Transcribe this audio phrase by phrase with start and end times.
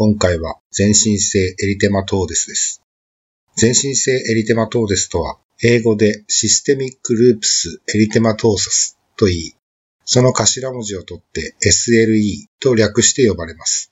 [0.00, 2.84] 今回は、全身性エリテマトーデスです。
[3.56, 9.54] 全身性エリテマトーデスとは、英語でシステミックループスエリテマトーサスと言い、
[10.04, 13.90] その頭文字を取って SLE と略して呼ばれます。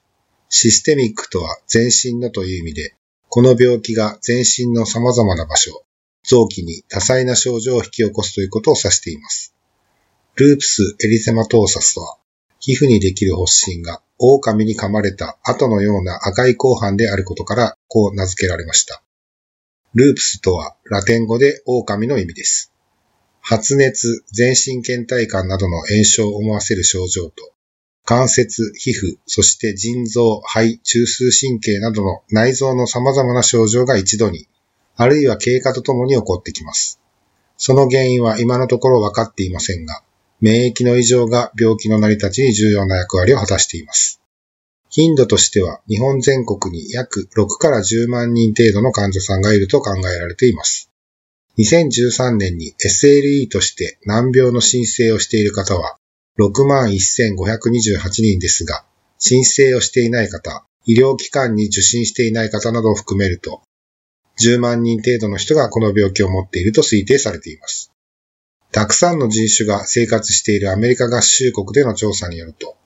[0.48, 2.94] システミックとは全身のという意味で、
[3.28, 5.82] この病気が全身の様々な場所、
[6.22, 9.56] 臓器に多彩な症状を引き起こすということを指しています。
[10.36, 12.16] ループスエリセマトーサスとは、
[12.60, 19.02] 皮膚にできる発疹が狼に噛まれた後のような赤い後半であることからこう名付けられました。
[19.94, 22.72] ループスとはラテン語で狼の意味です。
[23.40, 27.52] 発熱、全身倦怠感などの炎症を思わせる症状と、
[28.04, 34.48] 関節、皮膚、そして腎臓、肺、中枢神経などの内臓の様々な症状が一度に、
[34.96, 37.00] あるいは経過とともに起こってきます。
[37.56, 40.02] その原因は今のところ分かっていませんが、
[40.40, 44.20] 免疫の異常が病気の成り立ちに重要な役割を果たしています。
[44.90, 50.90] 頻度としては日本全国に約6から10万人程度の患者さんがいると考えられています。
[51.58, 55.98] 2013年に SLE として難病の申請をしている方は
[56.38, 58.84] 61,528人ですが、
[59.18, 63.62] 申請をしていない方、医療機関に受診していない方などを含めると、
[64.42, 67.90] 10万人程度の人がこの病気を持っていると推定されています。
[68.76, 72.76] たくさんの人種が生活しているアメリカ合衆国での調査によると、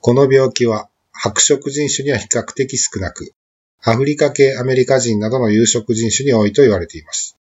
[0.00, 3.32] この病気は白色人種には比較的少なく、
[3.82, 7.36] アフリカ系アメリカ人などの有色人種に多いと言われています。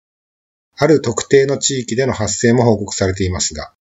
[0.78, 3.74] ある特定の地域での発生も報告されていますが、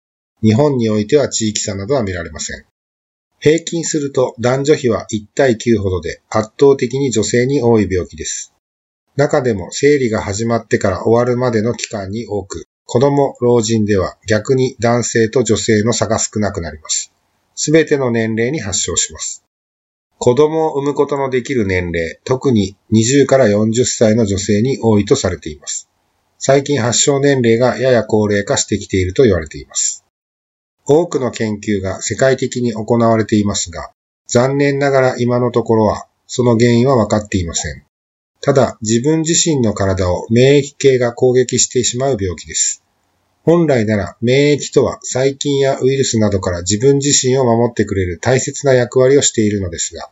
[0.42, 2.65] 日本においては地域差などは見られません。
[3.38, 8.53] 平均すると男女比は1対9ほどで圧倒的に女性に多い病気です。
[9.15, 17.12] 中でも生理が始まってから終わるまでの期間に多く、子供、老人では逆に男性と女性の差が少なくなります。
[17.54, 19.44] すべての年齢に発症します。
[20.16, 25.91] 子供を産むことのできる年齢、特に20から40歳の女性に多いとされています。
[26.38, 30.06] 最近発症年齢がやや高齢化してきていると言われています。
[30.87, 33.91] 多くの研究が世界的に行われていますが、
[34.28, 37.88] 残念ながら今のところはその原因は分かっていません。
[38.48, 42.82] ただ、自分自身の体を免疫系が攻撃してしまう病気です。
[43.42, 50.09] 本来なら免疫とは細菌やウイルスなどから自分自身を守ってくれる大切な役割をしているのですが、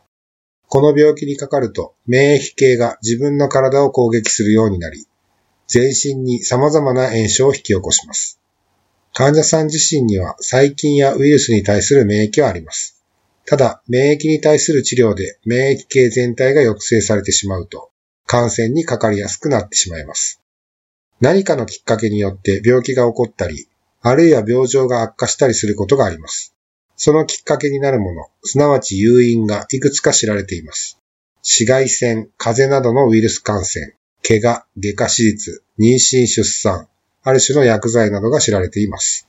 [0.67, 5.07] この病気にかかると免疫系が自分の体を攻撃するようになり、
[5.65, 8.39] 全身に様々な炎症を引き起こします。
[9.15, 13.03] 患者さん自身には細菌やウイルスに対する免疫はあります。
[13.47, 17.89] ただ、免疫に対する治療で免疫系全体が抑制されてしまうと、
[18.27, 20.41] 感染にかかりやすくなってしまいます。
[21.21, 23.67] 何かのきっかけによって病気が起こったり、
[24.01, 26.53] あるいは病状が悪化したりすることがあります。
[26.97, 30.99] そのきっかけになるもの、すなわち誘因がいくつか知られています。
[31.41, 33.95] 紫外線、風邪などのウイルス感染、
[34.27, 36.89] 怪我、外科手術、妊娠出産、
[37.23, 39.27] ある種の薬剤などが知られています。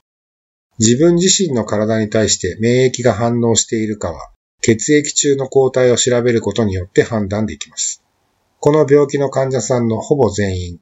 [0.79, 8.03] 自分自身の体に対して免疫が反応しているかは、血液中の抗体を調べることによって判断できます。
[8.61, 10.81] この病気の患者さんのほぼ全員、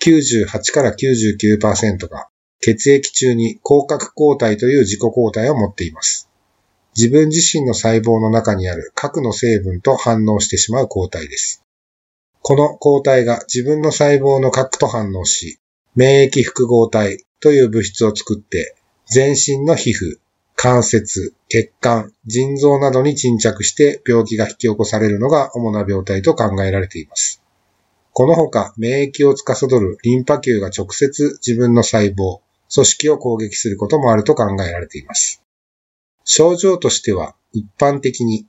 [0.00, 2.28] 98から99%が
[2.60, 6.30] 血液中に抗核抗体という自己抗体を持っています。
[6.96, 11.62] 自分自身の細胞の中にある核の成分と反応してしまう抗体です。
[12.40, 15.58] この抗体が自分の細胞の核と反応し、
[15.94, 18.74] 免疫複合体という物質を作って、
[19.06, 20.18] 全身の皮膚、
[20.60, 27.40] 関節、血管、腎臓などに沈着して病気が引き起こされるのが主な病態と考えられています。
[28.12, 32.40] このほか免疫を司るリンパ球が直接自分の細胞、
[32.74, 35.44] 組織を攻撃することもあると考えられています。
[36.24, 38.48] 症状としては一般的に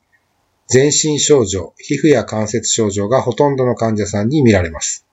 [0.66, 5.06] 全身症状、皮膚や関節症状がほとんどの患者さんに見られます。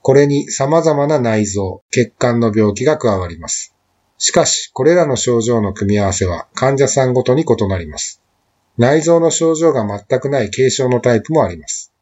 [0.00, 3.75] これに様々な内臓、血管の病気が加わります。
[4.18, 8.22] しかし、これらの症状の組み合わせは患者さんごとに異なります。
[8.78, 11.92] 内臓の症状が全くない軽症のタイプもあります。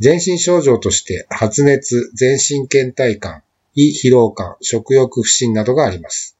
[0.00, 3.42] 全身症状として発熱、全身倦怠感、
[3.74, 6.36] 胃疲労感、食欲不振などがあります。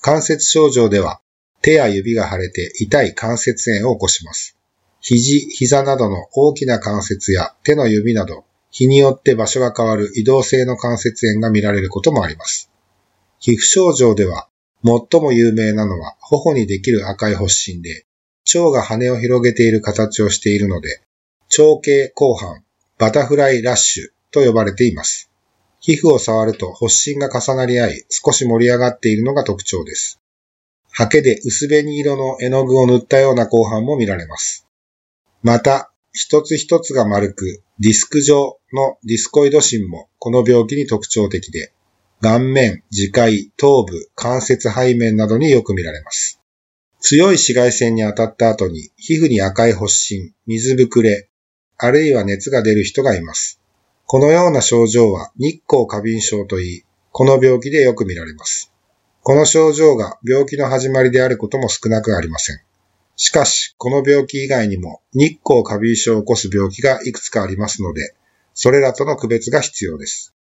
[0.00, 1.20] 関節症状では
[1.60, 4.56] 手や指が腫れて痛い関節炎を起こします。
[5.00, 12.70] 肘、膝などの大きな関節や手の指など、日によって場所が変わる移動性の関節炎が見られることもあります。
[13.40, 14.48] 皮膚症状では、
[14.84, 18.04] 最も有名なのは頬にできる赤い発疹で、
[18.54, 21.02] 腸が羽を広げている形をしているので、
[21.58, 22.64] 腸系後半、
[22.98, 25.30] バタフライラッシュと呼ばれています。
[25.80, 30.20] 皮膚を触ると発疹が重なり合い、少し盛り上がっているのが特徴です。
[30.90, 34.66] ハケで薄紅色の絵の具を塗ったような後半も見られます。
[35.42, 41.72] また、一つ一つが丸く、ディスク状のディスコイド芯もこの病気に特徴的で、
[42.20, 46.40] 顔面、耳介、頭部、関節背面などによく見られます。
[47.00, 51.28] 強い紫外線に当たった後に皮膚に赤い発疹、水ぶくれ、
[51.76, 53.60] あるいは熱が出る人がいます。
[54.04, 56.82] このような症状は日光過敏症といい、
[57.12, 58.72] この病気でよく見られます。
[59.22, 62.60] この症状が病気の始まりであることも少なくありません。
[63.14, 68.14] しかし、この病気以外にも日光過敏症を起こす病気がいくつかありますので、
[68.54, 70.34] それらとの区別が必要です。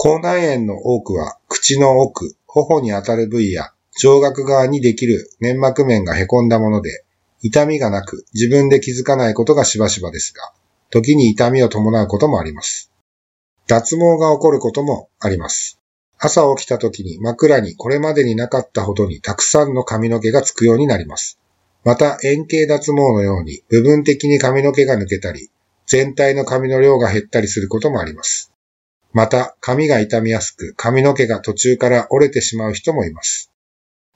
[0.00, 7.04] 口内炎の多くは口の奥、頬に当たる部位や上顎側にできる粘膜面が凹んだもので、
[7.42, 10.52] 痛みがなく自分で気づかないことがしばしばですが、
[10.90, 12.92] 時に痛みを伴うこともあります。
[13.66, 15.80] 脱毛が起こることもあります。
[16.16, 21.40] 朝起きた時に枕にこれまでになかったほどにたくさんの髪の毛がつくようになります。
[21.82, 25.50] また円形脱毛のように部分的に髪の毛が抜けたり、
[25.88, 28.47] 全体の髪の量が減ったりすることもあります。
[29.12, 33.50] また、髪が傷みやすく、髪の毛が途中から折れてしまう人もいます。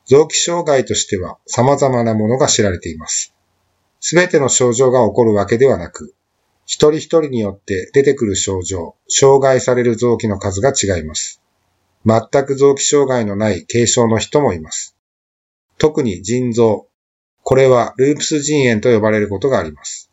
[0.07, 3.35] 臓器障害としては様々なものが知られています。
[4.01, 6.15] すべての症状が起こるわけではなく、
[6.67, 11.41] 一人一人によって出てくる症状、障害される臓器の数が違います。
[12.05, 14.97] 全く臓器障害のない軽症の人もいます。
[15.79, 16.89] 特に腎臓、
[17.43, 20.11] これはループス腎炎と呼ばれることがあります。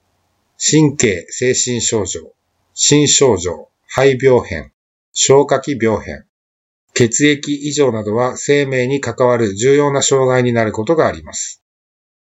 [0.60, 2.34] 神経、精神症状、
[2.74, 4.72] 心症状、肺病変、
[5.14, 6.24] 消化器病変、
[6.94, 11.64] 血液異常などは生命に関わる重要な障害になることがあります。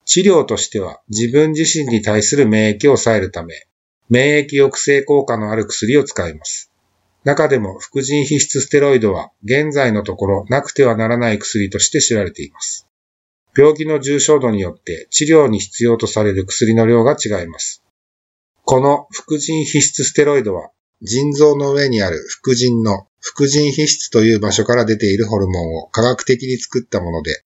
[0.06, 3.66] 治療としては自分自身に対する免疫を抑えるため、
[4.08, 6.72] 免疫抑制効果のある薬を使います。
[7.24, 12.86] 中でも、副腎皮質ステロイドは現在のところなくてはならない薬として知られています。
[13.54, 17.84] 病気の重症度によって治療に必要とされる薬の量が違います。
[18.64, 20.70] この副腎皮質ステロイドは、
[21.02, 27.43] 腎臓の上にある副腎の副腎皮質という場所から出ているホルモンを科学的に作ったもので、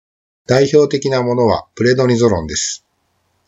[0.46, 2.84] 代表的なものはプレドニゾロンです。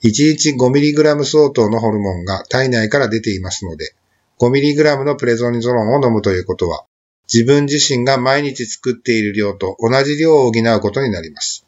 [0.02, 3.94] 1日 5mg 相当のホルモンが体内から出ていますので、
[4.38, 6.84] 5mg のプレゾニゾロンを飲むということは、
[7.32, 11.66] 自分自身が毎日作っている量と同じ量を補うことになります。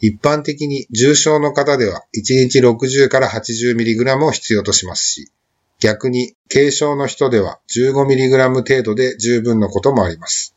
[0.00, 5.32] 一般的に重症の方では1日60から 80mg を必要としますし、
[5.80, 10.56] 逆に軽症の人では 15mg 程度で十分のこともあります。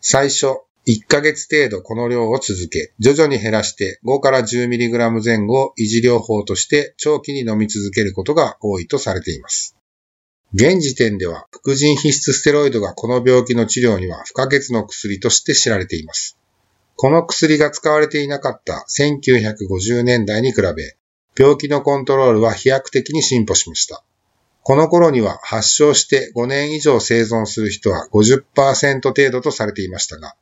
[0.00, 9.76] 最初、1ヶ月程度この量を続け、徐々に減らして5から 10mg 前後を維持療法として長期に飲み続けることが多いとされています。
[10.52, 16.38] 現時点では、副腎皮質ステロイドがこの病気の治療には不可欠の薬として知られています。
[16.96, 20.96] この薬が使われていなかった1950年代に比べ、
[21.36, 24.04] 病気のコントロールは飛躍的に進歩しました。
[24.66, 30.36] この頃には発症して5年以上生存する人は50%程度とされていましたが、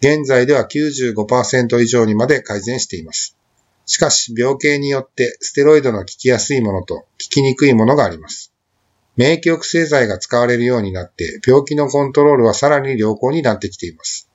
[0.00, 3.36] 現在では95%以上にまで改善しています。
[3.84, 8.50] しかし、病形によってステロイドの効きやすいものと効きにくいものがあります。
[9.16, 14.30] 免疫抑制剤が使われるようになって、病気のコントロールはさらに良好になってきています。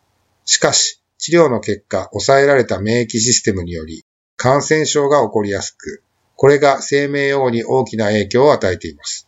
[0.46, 4.06] しかし、治療の結果、抑えられた免疫システムにより、
[4.38, 6.04] 感染症が起こりやすく、
[6.36, 9.28] これが生命予後に大きな影響を与えています。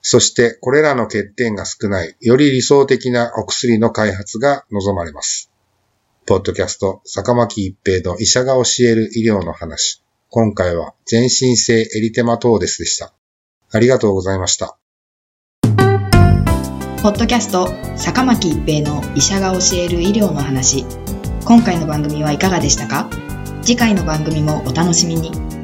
[0.00, 5.50] そしてこれらの欠点が少ない、より理想的なお薬の開発が望まれます。
[6.26, 10.02] ポッドキャスト、坂巻一平の医者が教える医療の話。
[10.30, 13.12] 今回は全身性エリテマトーデスでした。
[13.70, 14.78] ありがとうございました。
[17.02, 20.84] ポッドキャスト、坂巻一平の医者が教える医療の話。
[21.44, 23.08] 今回の番組はいかがでしたか？
[23.62, 25.57] 次回の番組もお楽しみに。